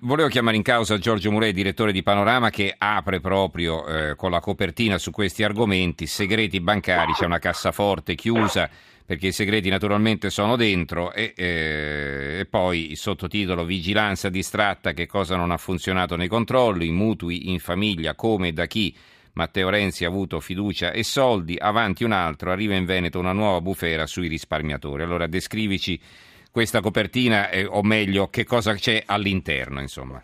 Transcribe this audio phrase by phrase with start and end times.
[0.00, 4.38] Volevo chiamare in causa Giorgio Murei, direttore di Panorama, che apre proprio eh, con la
[4.38, 8.70] copertina su questi argomenti, segreti bancari, c'è una cassaforte chiusa
[9.04, 15.06] perché i segreti naturalmente sono dentro e, eh, e poi il sottotitolo Vigilanza distratta, che
[15.06, 18.94] cosa non ha funzionato nei controlli, mutui in famiglia, come e da chi
[19.32, 23.60] Matteo Renzi ha avuto fiducia e soldi, avanti un altro, arriva in Veneto una nuova
[23.60, 25.02] bufera sui risparmiatori.
[25.02, 25.98] Allora descrivici
[26.58, 30.20] questa copertina, eh, o meglio, che cosa c'è all'interno, insomma.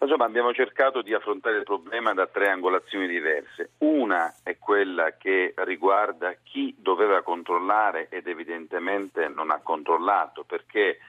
[0.00, 3.72] Insomma, abbiamo cercato di affrontare il problema da tre angolazioni diverse.
[3.80, 11.00] Una è quella che riguarda chi doveva controllare ed evidentemente non ha controllato, perché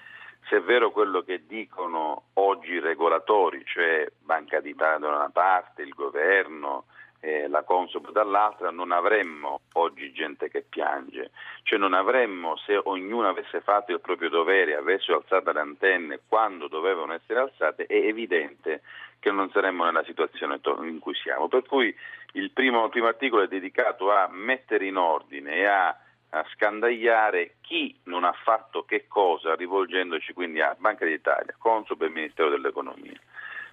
[0.49, 5.83] se è vero quello che dicono oggi i regolatori, cioè Banca d'Italia da una parte,
[5.83, 6.83] il governo,
[7.19, 11.31] eh, la Consob dall'altra, non avremmo oggi gente che piange,
[11.63, 16.67] cioè non avremmo se ognuno avesse fatto il proprio dovere, avesse alzato le antenne quando
[16.67, 18.81] dovevano essere alzate, è evidente
[19.19, 21.47] che non saremmo nella situazione in cui siamo.
[21.47, 21.93] Per cui
[22.33, 25.97] il primo, il primo articolo è dedicato a mettere in ordine e a
[26.31, 32.09] a scandagliare chi non ha fatto che cosa, rivolgendoci quindi a Banca d'Italia, Consob e
[32.09, 33.19] Ministero dell'Economia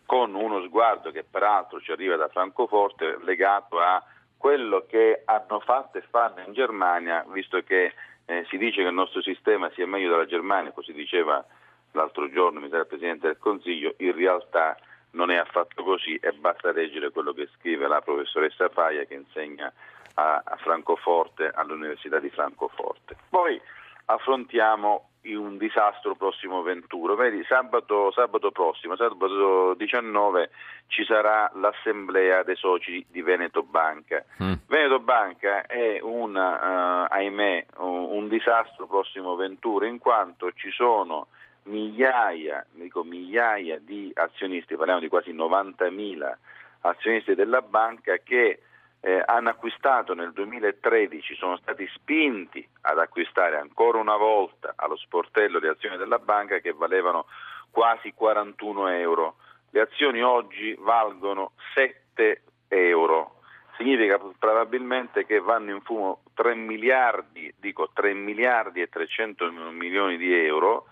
[0.06, 4.02] con uno sguardo che peraltro ci arriva da Francoforte legato a
[4.36, 7.92] quello che hanno fatto e fanno in Germania, visto che
[8.26, 11.44] eh, si dice che il nostro sistema sia meglio della Germania, così diceva
[11.92, 14.76] l'altro giorno mi sa il Presidente del Consiglio, in realtà
[15.12, 19.72] non è affatto così e basta leggere quello che scrive la professoressa Faia che insegna
[20.14, 23.16] a, a Francoforte all'Università di Francoforte.
[23.28, 23.60] Poi
[24.06, 27.14] affrontiamo un disastro prossimo venturo.
[27.14, 30.50] Vedi, sabato, sabato, prossimo, sabato 19,
[30.86, 34.24] ci sarà l'assemblea dei soci di Veneto Banca.
[34.42, 34.52] Mm.
[34.66, 41.28] Veneto Banca è un, uh, ahimè, un, disastro prossimo venturo in quanto ci sono
[41.64, 46.36] migliaia, dico migliaia di azionisti, parliamo di quasi 90.000
[46.80, 48.60] azionisti della banca che
[49.00, 55.58] eh, hanno acquistato nel 2013, sono stati spinti ad acquistare ancora una volta allo sportello
[55.58, 57.26] le azioni della banca che valevano
[57.70, 59.36] quasi 41 euro.
[59.70, 63.40] Le azioni oggi valgono 7 euro.
[63.76, 70.32] Significa probabilmente che vanno in fumo 3 miliardi, dico 3 miliardi e 300 milioni di
[70.32, 70.86] euro,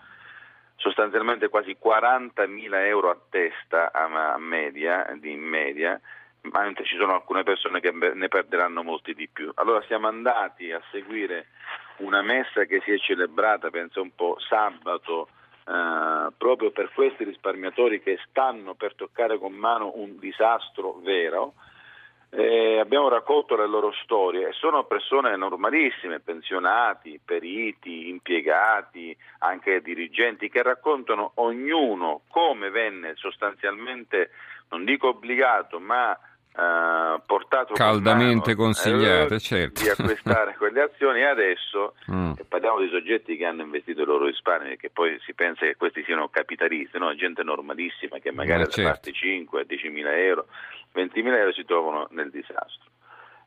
[0.75, 5.99] sostanzialmente quasi 40 mila euro a testa a media, in media,
[6.41, 9.49] mentre ci sono alcune persone che ne perderanno molti di più.
[9.55, 11.47] Allora siamo andati a seguire
[11.97, 15.29] una messa che si è celebrata, penso un po', sabato,
[15.67, 21.53] eh, proprio per questi risparmiatori che stanno per toccare con mano un disastro vero.
[22.29, 30.49] Eh, abbiamo raccolto le loro storie e sono persone normalissime, pensionati, periti, impiegati, anche dirigenti,
[30.49, 34.31] che raccontano ognuno come venne sostanzialmente,
[34.69, 36.17] non dico obbligato, ma
[36.55, 39.83] Uh, portato caldamente consigliate, eh, certo.
[39.83, 42.31] di acquistare quelle azioni e adesso mm.
[42.47, 46.01] parliamo di soggetti che hanno investito i loro risparmi che poi si pensa che questi
[46.05, 47.13] siano capitalisti, no?
[47.13, 48.89] gente normalissima che magari ha certo.
[48.89, 50.47] parte 5, 10 mila euro,
[50.93, 52.89] 20 mila euro si trovano nel disastro.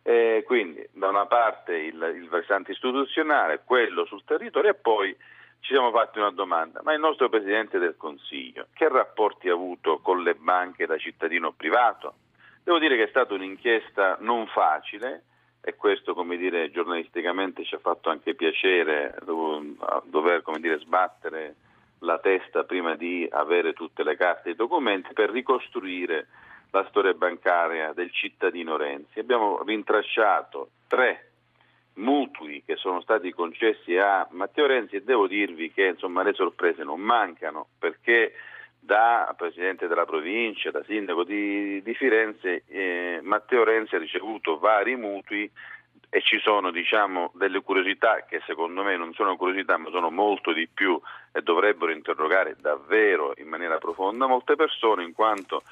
[0.02, 5.16] E quindi da una parte il, il versante istituzionale, quello sul territorio e poi
[5.60, 10.00] ci siamo fatti una domanda, ma il nostro Presidente del Consiglio che rapporti ha avuto
[10.00, 12.14] con le banche da cittadino privato?
[12.69, 15.23] Devo dire che è stata un'inchiesta non facile
[15.62, 21.55] e questo come dire, giornalisticamente ci ha fatto anche piacere dover come dire, sbattere
[22.01, 26.27] la testa prima di avere tutte le carte e i documenti per ricostruire
[26.71, 29.19] la storia bancaria del cittadino Renzi.
[29.19, 31.31] Abbiamo rintracciato tre
[31.95, 36.85] mutui che sono stati concessi a Matteo Renzi e devo dirvi che insomma, le sorprese
[36.85, 38.35] non mancano perché
[38.78, 44.97] da Presidente della provincia, da Sindaco di, di Firenze, eh, Matteo Renzi ha ricevuto vari
[44.97, 45.50] mutui
[46.11, 50.53] e ci sono diciamo, delle curiosità che secondo me non sono curiosità ma sono molto
[50.53, 50.99] di più
[51.33, 55.62] e dovrebbero interrogare davvero in maniera profonda molte persone in quanto,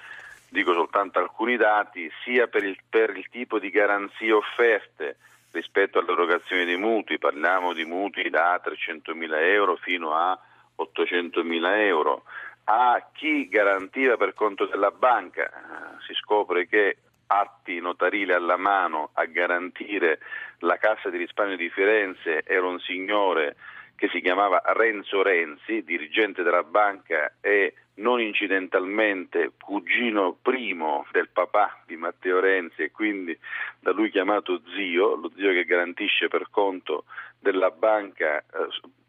[0.51, 5.17] dico soltanto alcuni dati, sia per il, per il tipo di garanzie offerte
[5.53, 10.39] rispetto all'erogazione dei mutui, parliamo di mutui da 300.000 euro fino a
[10.77, 12.25] 800.000 euro,
[12.69, 15.45] a chi garantiva per conto della banca.
[15.45, 16.97] Eh, si scopre che
[17.27, 20.21] atti notarili alla mano a garantire
[20.61, 23.57] la Cassa di risparmio di Firenze era un signore
[23.97, 31.83] che si chiamava Renzo Renzi, dirigente della banca e non incidentalmente cugino primo del papà
[31.87, 33.37] di Matteo Renzi e quindi
[33.81, 37.05] da lui chiamato zio, lo zio che garantisce per conto
[37.39, 38.45] della banca eh,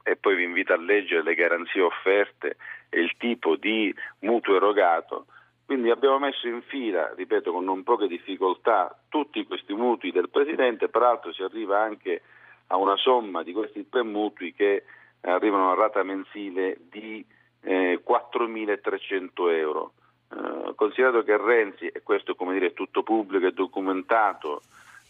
[0.08, 2.56] e poi vi invito a leggere le garanzie offerte
[2.88, 5.26] e il tipo di mutuo erogato.
[5.66, 10.88] Quindi abbiamo messo in fila, ripeto, con non poche difficoltà, tutti questi mutui del Presidente,
[10.88, 12.22] peraltro si arriva anche
[12.68, 14.86] a una somma di questi tre mutui che
[15.22, 17.26] arrivano a rata mensile di
[17.64, 19.92] eh, 4.300 euro.
[20.32, 24.62] Eh, considerato che Renzi, e questo come dire è tutto pubblico e documentato,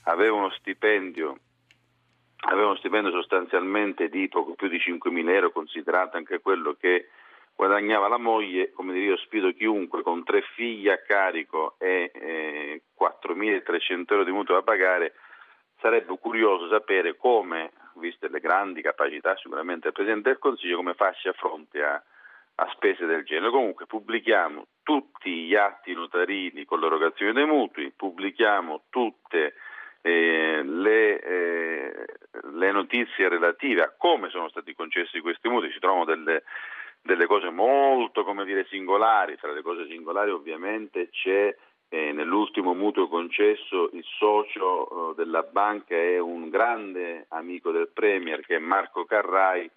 [0.05, 1.37] aveva uno stipendio
[2.49, 7.09] aveva uno stipendio sostanzialmente di poco più di 5.000 euro, considerato anche quello che
[7.55, 12.81] guadagnava la moglie, come dire io sfido chiunque con tre figli a carico e eh,
[12.99, 15.13] 4.300 euro di mutuo da pagare,
[15.79, 21.31] sarebbe curioso sapere come, viste le grandi capacità sicuramente del Presidente del Consiglio, come faccia
[21.31, 22.01] a fronte a,
[22.55, 23.51] a spese del genere.
[23.51, 29.55] Comunque pubblichiamo tutti gli atti notarini con l'erogazione dei mutui, pubblichiamo tutte
[30.01, 31.66] eh, le, eh,
[32.87, 36.43] notizie relative a come sono stati concessi questi mutui, si trovano delle,
[37.01, 41.53] delle cose molto dire, singolari, tra le cose singolari ovviamente c'è
[41.89, 48.39] eh, nell'ultimo mutuo concesso il socio eh, della banca è un grande amico del Premier
[48.41, 49.69] che è Marco Carrai,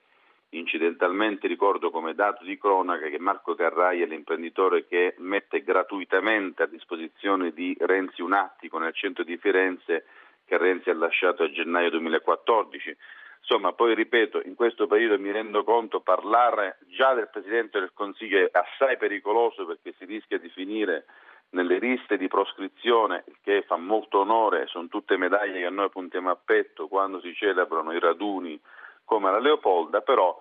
[0.53, 6.67] Incidentalmente ricordo come dato di cronaca che Marco Carrai è l'imprenditore che mette gratuitamente a
[6.67, 10.07] disposizione di Renzi un attico nel centro di Firenze
[10.51, 12.97] che Renzi ha lasciato a gennaio 2014.
[13.39, 18.39] Insomma, poi ripeto, in questo periodo mi rendo conto parlare già del Presidente del Consiglio
[18.39, 21.05] è assai pericoloso perché si rischia di finire
[21.51, 26.37] nelle liste di proscrizione, che fa molto onore, sono tutte medaglie che noi puntiamo a
[26.37, 28.61] petto quando si celebrano i raduni
[29.05, 30.37] come alla Leopolda, però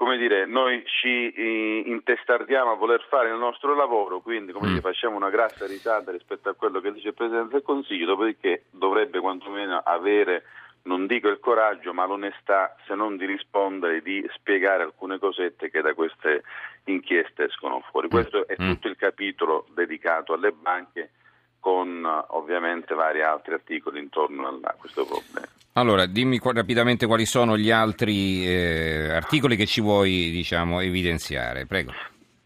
[0.00, 4.70] come dire, noi ci eh, intestardiamo a voler fare il nostro lavoro, quindi come mm.
[4.70, 8.62] dire, facciamo una grassa risata rispetto a quello che dice il Presidente del Consiglio, dopodiché
[8.70, 10.44] dovrebbe quantomeno avere,
[10.84, 15.82] non dico il coraggio, ma l'onestà, se non di rispondere, di spiegare alcune cosette che
[15.82, 16.44] da queste
[16.84, 18.06] inchieste escono fuori.
[18.06, 18.10] Mm.
[18.10, 18.68] Questo è mm.
[18.70, 21.10] tutto il capitolo dedicato alle banche
[21.60, 25.46] con ovviamente vari altri articoli intorno a questo problema.
[25.74, 31.66] Allora, dimmi rapidamente quali sono gli altri eh, articoli che ci vuoi diciamo, evidenziare.
[31.66, 31.92] Prego.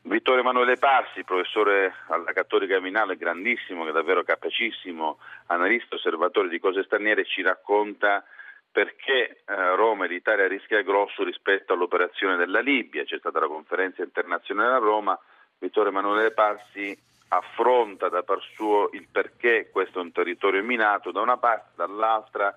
[0.03, 6.59] Vittorio Emanuele Passi, professore alla Cattolica Minale, grandissimo, che è davvero capacissimo, analista, osservatore di
[6.59, 8.23] cose straniere, ci racconta
[8.71, 13.05] perché eh, Roma e l'Italia rischia grosso rispetto all'operazione della Libia.
[13.05, 15.19] C'è stata la conferenza internazionale a Roma.
[15.59, 16.95] Vittorio Emanuele Passi
[17.37, 22.57] affronta da par suo il perché questo è un territorio minato da una parte, dall'altra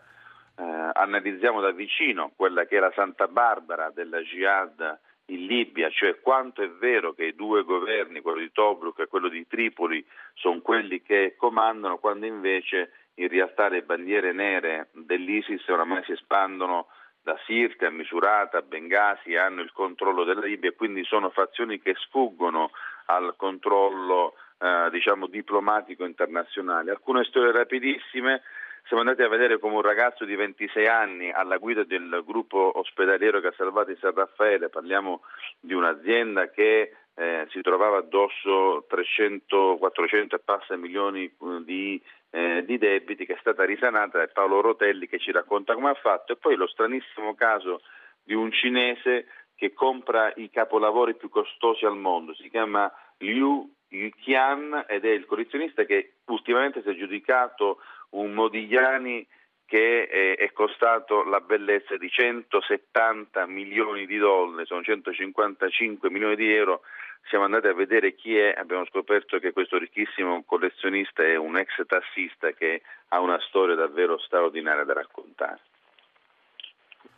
[0.58, 0.64] eh,
[0.94, 6.62] analizziamo da vicino quella che è la Santa Barbara della Jihad in Libia, cioè quanto
[6.62, 11.02] è vero che i due governi, quello di Tobruk e quello di Tripoli, sono quelli
[11.02, 16.88] che comandano, quando invece in realtà le bandiere nere dell'ISIS oramai si espandono
[17.22, 21.82] da Sirte a Misurata a Bengasi, hanno il controllo della Libia e quindi sono fazioni
[21.82, 22.72] che sfuggono
[23.08, 26.92] al controllo eh, diciamo, diplomatico internazionale.
[26.92, 28.42] Alcune storie rapidissime,
[28.88, 33.40] siamo andati a vedere come un ragazzo di 26 anni alla guida del gruppo ospedaliero
[33.40, 35.22] che ha salvato San Raffaele, parliamo
[35.60, 42.64] di un'azienda che eh, si trovava addosso 300, 400 e passa milioni eh, di, eh,
[42.66, 46.34] di, debiti che è stata risanata da Paolo Rotelli che ci racconta come ha fatto.
[46.34, 47.82] E poi lo stranissimo caso
[48.24, 49.26] di un cinese
[49.56, 55.26] che compra i capolavori più costosi al mondo, si chiama Liu Yuqian ed è il
[55.26, 59.26] collezionista che ultimamente si è giudicato un Modigliani
[59.68, 66.84] che è, costato la bellezza di 170 milioni di dollari, sono 155 milioni di euro.
[67.28, 71.86] Siamo andati a vedere chi è, abbiamo scoperto che questo ricchissimo collezionista è un ex
[71.86, 75.60] tassista che ha una storia davvero straordinaria da raccontare.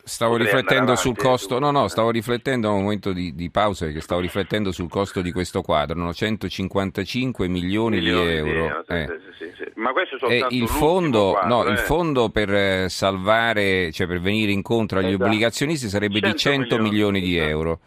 [0.04, 4.02] Stavo riflettendo sul costo, no, no, stavo riflettendo a un momento di, di, pausa perché
[4.02, 6.14] stavo riflettendo sul costo di questo quadro, no?
[6.14, 8.84] 155 milioni, milioni di euro.
[8.88, 9.08] Di eh.
[9.38, 11.72] sì, sì, sì, Ma questo è il fondo, quadro, no, eh.
[11.72, 15.26] il fondo per eh, salvare, cioè per venire incontro agli esatto.
[15.26, 17.50] obbligazionisti sarebbe 100 di 100 milioni, milioni di esatto.
[17.50, 17.80] euro.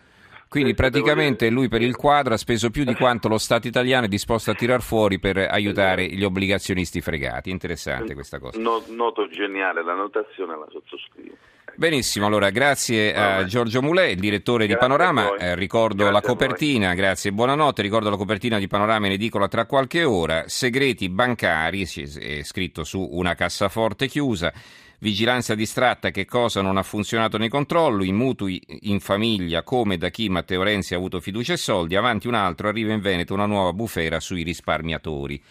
[0.52, 4.08] Quindi praticamente lui per il quadro ha speso più di quanto lo Stato italiano è
[4.08, 7.48] disposto a tirar fuori per aiutare gli obbligazionisti fregati.
[7.48, 8.60] Interessante questa cosa.
[8.60, 11.34] noto geniale, la notazione la sottoscrivo.
[11.74, 16.20] Benissimo, allora grazie a Giorgio Mulè, il direttore grazie di Panorama, eh, ricordo grazie la
[16.20, 21.82] copertina, grazie buonanotte, ricordo la copertina di Panorama in edicola tra qualche ora, segreti bancari,
[21.82, 24.52] è scritto su una cassaforte chiusa,
[24.98, 26.60] vigilanza distratta, che cosa?
[26.60, 30.98] Non ha funzionato nei controlli, i mutui in famiglia, come da chi Matteo Renzi ha
[30.98, 35.42] avuto fiducia e soldi, avanti un altro, arriva in Veneto una nuova bufera sui risparmiatori.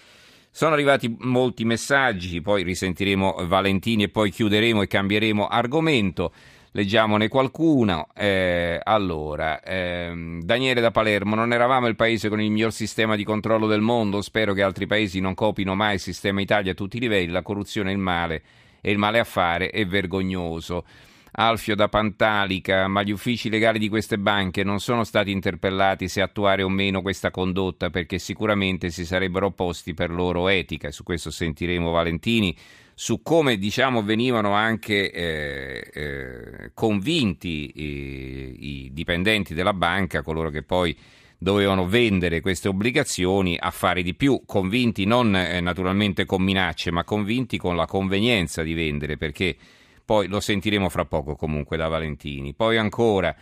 [0.53, 6.33] Sono arrivati molti messaggi, poi risentiremo Valentini e poi chiuderemo e cambieremo argomento.
[6.71, 8.09] Leggiamone qualcuno.
[8.13, 13.23] Eh, allora, ehm, Daniele da Palermo, non eravamo il paese con il miglior sistema di
[13.23, 14.21] controllo del mondo?
[14.21, 17.31] Spero che altri paesi non copino mai il sistema Italia a tutti i livelli.
[17.31, 18.43] La corruzione è il male
[18.81, 20.83] e il male a fare è vergognoso.
[21.33, 26.21] Alfio da Pantalica, ma gli uffici legali di queste banche non sono stati interpellati se
[26.21, 30.91] attuare o meno questa condotta perché sicuramente si sarebbero opposti per loro etica.
[30.91, 32.55] Su questo sentiremo Valentini
[32.93, 40.61] su come diciamo, venivano anche eh, eh, convinti i, i dipendenti della banca, coloro che
[40.61, 40.95] poi
[41.37, 47.03] dovevano vendere queste obbligazioni a fare di più, convinti non eh, naturalmente con minacce, ma
[47.03, 49.55] convinti con la convenienza di vendere, perché
[50.11, 52.53] poi lo sentiremo fra poco comunque da Valentini.
[52.53, 53.33] Poi ancora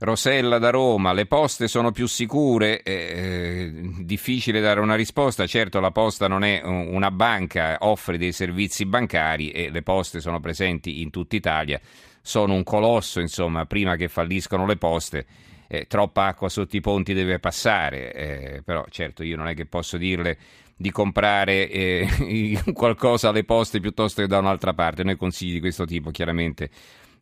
[0.00, 3.70] Rosella da Roma, le poste sono più sicure, eh,
[4.00, 9.52] difficile dare una risposta, certo la posta non è una banca, offre dei servizi bancari
[9.52, 11.80] e le poste sono presenti in tutta Italia,
[12.20, 15.24] sono un colosso, insomma, prima che falliscono le poste,
[15.68, 19.66] eh, troppa acqua sotto i ponti deve passare, eh, però certo io non è che
[19.66, 20.36] posso dirle
[20.80, 25.84] di comprare eh, qualcosa alle poste piuttosto che da un'altra parte, noi consigli di questo
[25.84, 26.70] tipo chiaramente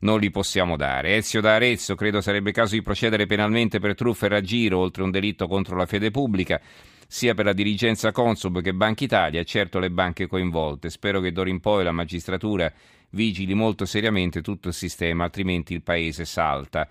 [0.00, 1.16] non li possiamo dare.
[1.16, 5.10] Ezio da Arezzo, credo sarebbe caso di procedere penalmente per truffa e raggiro, oltre un
[5.10, 6.60] delitto contro la fede pubblica,
[7.08, 10.90] sia per la dirigenza Consub che Banca Italia certo le banche coinvolte.
[10.90, 12.70] Spero che d'ora in poi la magistratura
[13.10, 16.86] vigili molto seriamente tutto il sistema, altrimenti il paese salta.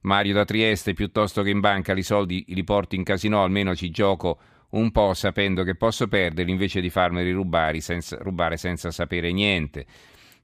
[0.00, 3.90] Mario da Trieste, piuttosto che in banca i soldi li porti in casino, almeno ci
[3.90, 4.38] gioco
[4.70, 9.86] un po' sapendo che posso perderli invece di farmeli rubare senza, rubare senza sapere niente.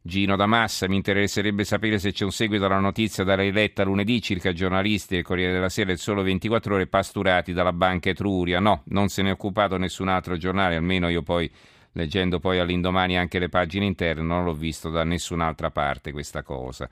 [0.06, 4.20] Gino da Massa, mi interesserebbe sapere se c'è un seguito alla notizia dalla eletta lunedì
[4.20, 8.60] circa giornalisti del Corriere della Sera e Solo 24 Ore pasturati dalla Banca Etruria.
[8.60, 11.50] No, non se ne è occupato nessun altro giornale, almeno io poi,
[11.92, 16.86] leggendo poi all'indomani anche le pagine interne, non l'ho visto da nessun'altra parte questa cosa.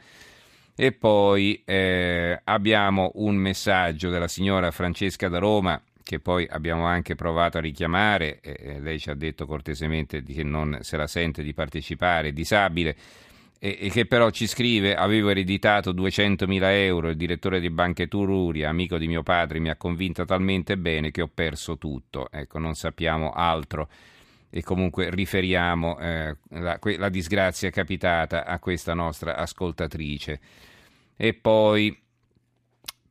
[0.75, 7.15] E poi eh, abbiamo un messaggio della signora Francesca da Roma che poi abbiamo anche
[7.15, 11.53] provato a richiamare, eh, lei ci ha detto cortesemente che non se la sente di
[11.55, 12.97] partecipare, disabile,
[13.59, 18.69] e, e che però ci scrive, avevo ereditato 200.000 euro, il direttore di Banche Tururia,
[18.69, 22.75] amico di mio padre, mi ha convinto talmente bene che ho perso tutto, ecco, non
[22.75, 23.89] sappiamo altro
[24.55, 30.41] e comunque riferiamo eh, la, la disgrazia capitata a questa nostra ascoltatrice.
[31.17, 31.99] E poi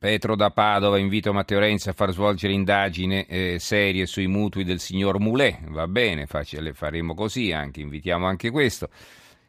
[0.02, 4.80] Petro da Padova invito Matteo Renzi a far svolgere indagini eh, serie sui mutui del
[4.80, 5.68] signor Moulet.
[5.68, 8.88] Va bene, facile, faremo così, anche, invitiamo anche questo.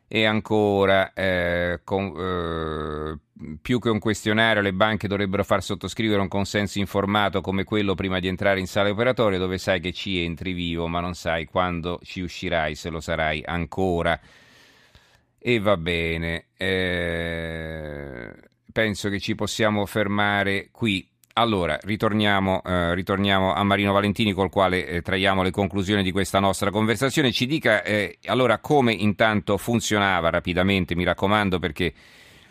[0.07, 6.27] E ancora, eh, con, eh, più che un questionario, le banche dovrebbero far sottoscrivere un
[6.27, 10.53] consenso informato come quello prima di entrare in sala operatoria, dove sai che ci entri
[10.53, 14.19] vivo, ma non sai quando ci uscirai, se lo sarai ancora.
[15.39, 16.45] E va bene.
[16.55, 21.07] Eh, penso che ci possiamo fermare qui.
[21.35, 26.39] Allora, ritorniamo, eh, ritorniamo, a Marino Valentini col quale eh, traiamo le conclusioni di questa
[26.39, 27.31] nostra conversazione.
[27.31, 31.93] Ci dica eh, allora come intanto funzionava rapidamente, mi raccomando perché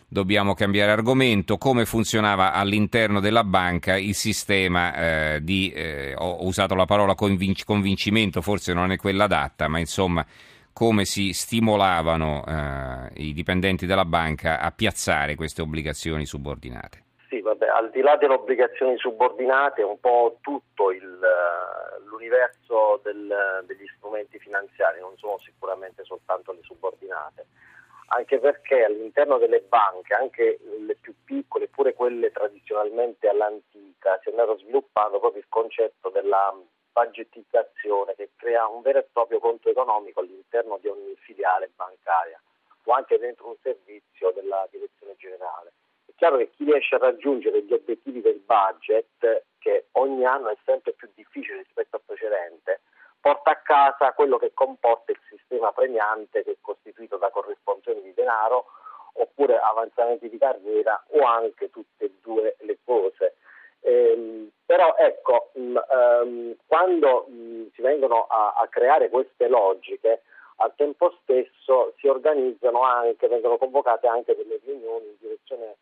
[0.09, 6.75] dobbiamo cambiare argomento, come funzionava all'interno della banca il sistema eh, di, eh, ho usato
[6.75, 10.25] la parola convinc- convincimento, forse non è quella adatta, ma insomma
[10.73, 17.05] come si stimolavano eh, i dipendenti della banca a piazzare queste obbligazioni subordinate.
[17.29, 23.65] Sì, vabbè, al di là delle obbligazioni subordinate, un po' tutto il, eh, l'universo del,
[23.67, 27.47] degli strumenti finanziari, non sono sicuramente soltanto le subordinate,
[28.09, 34.31] anche perché all'interno delle banche, anche le più piccole, pure quelle tradizionalmente all'antica, si è
[34.33, 36.55] andato sviluppando proprio il concetto della
[36.93, 42.41] budgetizzazione che crea un vero e proprio conto economico all'interno di ogni filiale bancaria
[42.85, 45.73] o anche dentro un servizio della direzione generale.
[46.07, 50.57] È chiaro che chi riesce a raggiungere gli obiettivi del budget, che ogni anno è
[50.65, 52.81] sempre più difficile rispetto al precedente,
[53.21, 58.13] porta a casa quello che comporta il sistema premiante che è costituito da corrisponzioni di
[58.15, 58.67] denaro
[59.15, 63.37] oppure avanzamenti di carriera o anche tutte e due le cose.
[63.85, 69.49] Eh, però ecco, mh, mm, ehm, quando mh, mm, si vengono a, a, creare queste
[69.49, 70.23] logiche,
[70.57, 75.77] al tempo stesso si organizzano anche, vengono convocate anche delle riunioni in direzione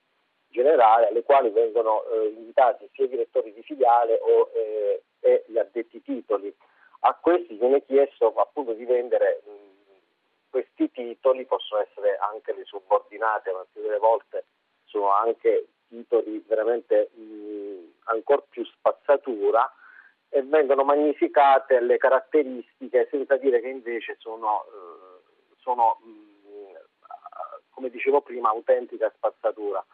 [0.48, 5.58] generale alle quali vengono eh, invitati sia i direttori di filiale o, eh, e gli
[5.58, 6.52] addetti titoli.
[7.00, 9.98] A questi viene chiesto appunto di vendere mh, mm,
[10.48, 14.46] questi titoli, possono essere anche le subordinate, ma più delle volte
[14.84, 19.70] sono anche titoli veramente mh, ancora più spazzatura
[20.30, 25.98] e vengono magnificate le caratteristiche senza dire che invece sono, eh, sono
[27.80, 29.84] come dicevo prima, autentica spazzatura.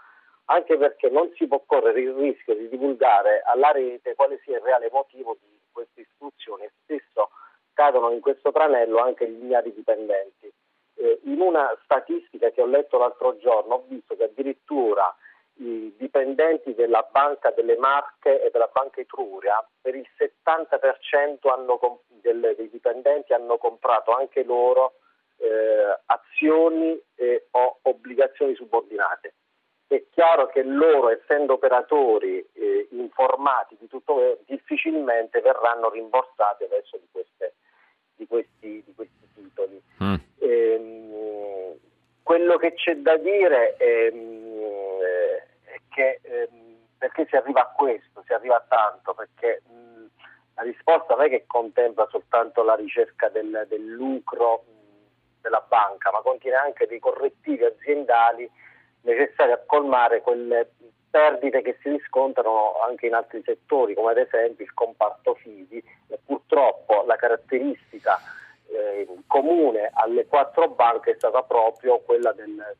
[0.46, 4.62] Anche perché non si può correre il rischio di divulgare alla rete quale sia il
[4.62, 7.30] reale motivo di queste istruzioni e spesso
[7.72, 10.52] cadono in questo tranello anche gli ignari dipendenti.
[10.94, 15.14] Eh, in una statistica che ho letto l'altro giorno ho visto che addirittura
[15.58, 22.54] i dipendenti della Banca delle Marche e della Banca Etruria per il 70% hanno, del,
[22.56, 24.94] dei dipendenti hanno comprato anche loro
[25.38, 29.34] eh, azioni eh, o obbligazioni subordinate.
[29.88, 37.06] È chiaro che loro, essendo operatori eh, informati di tutto, difficilmente verranno rimborsati adesso di,
[37.12, 37.54] queste,
[38.16, 39.80] di, questi, di questi, titoli.
[40.02, 40.14] Mm.
[40.38, 41.78] Ehm,
[42.22, 45.00] quello che c'è da dire è, mm,
[45.62, 46.76] è che ehm,
[47.16, 50.06] perché si arriva a questo, si arriva a tanto, perché mh,
[50.54, 56.10] la risposta non è che contempla soltanto la ricerca del, del lucro mh, della banca,
[56.12, 58.48] ma contiene anche dei correttivi aziendali
[59.02, 60.72] necessari a colmare quelle
[61.08, 65.82] perdite che si riscontrano anche in altri settori, come ad esempio il comparto fidi.
[66.08, 68.20] E purtroppo la caratteristica
[68.68, 72.76] eh, comune alle quattro banche è stata proprio quella del,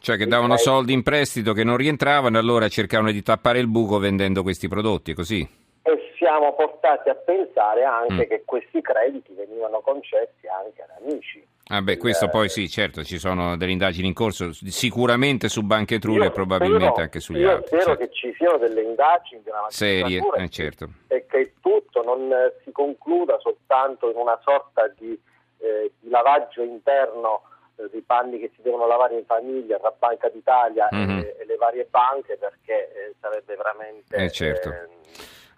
[0.00, 3.68] Cioè che davano soldi in prestito che non rientravano e allora cercavano di tappare il
[3.68, 5.46] buco vendendo questi prodotti, così?
[5.82, 8.28] E siamo portati a pensare anche mm.
[8.28, 11.44] che questi crediti venivano concessi anche ad amici.
[11.68, 15.94] Ah beh, questo poi sì, certo, ci sono delle indagini in corso, sicuramente su Banca
[15.94, 17.66] Etruria e probabilmente spero, anche sugli altri.
[17.66, 18.04] Spero certo.
[18.04, 20.88] che ci siano delle indagini una serie eh, certo.
[21.08, 22.30] e che tutto non
[22.62, 25.18] si concluda soltanto in una sorta di,
[25.58, 27.53] eh, di lavaggio interno eh,
[27.90, 31.18] dei panni che si devono lavare in famiglia tra Banca d'Italia mm-hmm.
[31.18, 34.16] e, e, le varie banche perché eh, sarebbe veramente...
[34.16, 34.72] Eh, certo.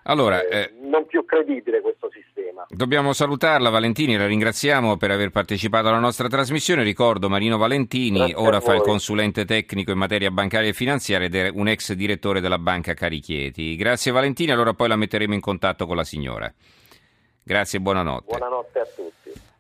[0.09, 2.65] Allora, eh, eh, non più credibile questo sistema.
[2.69, 6.85] Dobbiamo salutarla Valentini, la ringraziamo per aver partecipato alla nostra trasmissione.
[6.85, 11.35] Ricordo Marino Valentini, Grazie ora fa il consulente tecnico in materia bancaria e finanziaria ed
[11.35, 13.75] è un ex direttore della banca Carichieti.
[13.75, 16.53] Grazie Valentini, allora poi la metteremo in contatto con la signora.
[17.43, 18.37] Grazie e buonanotte.
[18.37, 19.26] Buonanotte a tutti.